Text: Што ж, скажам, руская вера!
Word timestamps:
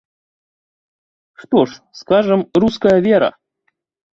Што 1.43 1.59
ж, 1.73 1.79
скажам, 2.01 2.39
руская 2.65 2.99
вера! 3.11 3.29